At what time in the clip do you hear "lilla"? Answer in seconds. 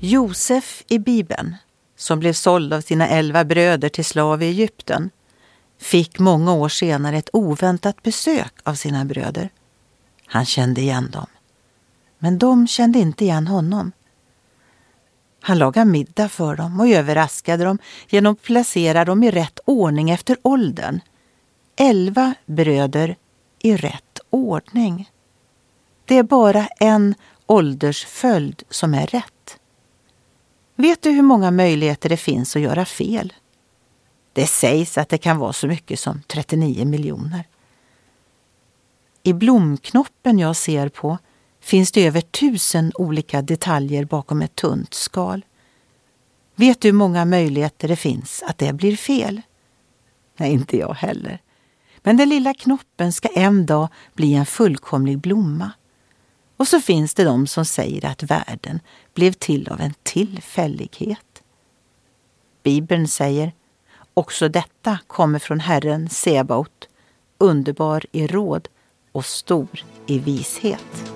52.28-52.54